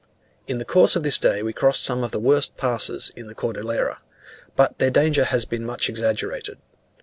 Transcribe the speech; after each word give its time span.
In 0.47 0.57
the 0.57 0.65
course 0.65 0.95
of 0.95 1.03
this 1.03 1.19
day 1.19 1.43
we 1.43 1.53
crossed 1.53 1.83
some 1.83 2.03
of 2.03 2.09
the 2.09 2.19
worst 2.19 2.57
passes 2.57 3.11
in 3.15 3.27
the 3.27 3.35
Cordillera, 3.35 3.99
but 4.55 4.79
their 4.79 4.89
danger 4.89 5.25
has 5.25 5.45
been 5.45 5.63
much 5.63 5.89
exaggerated. 5.89 6.57